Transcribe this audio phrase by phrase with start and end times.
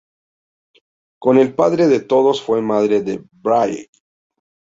[1.19, 3.87] Con el Padre de Todos fue madre de Bragi.